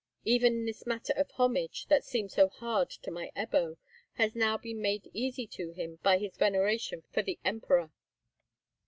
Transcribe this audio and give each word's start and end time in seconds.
Even 0.25 0.65
this 0.65 0.87
matter 0.87 1.13
of 1.15 1.29
homage, 1.33 1.85
that 1.85 2.03
seemed 2.03 2.31
so 2.31 2.49
hard 2.49 2.89
to 2.89 3.11
my 3.11 3.31
Ebbo, 3.37 3.77
has 4.13 4.33
now 4.35 4.57
been 4.57 4.81
made 4.81 5.07
easy 5.13 5.45
to 5.45 5.73
him 5.73 5.99
by 6.01 6.17
his 6.17 6.37
veneration 6.37 7.03
for 7.11 7.21
the 7.21 7.37
Emperor." 7.45 7.91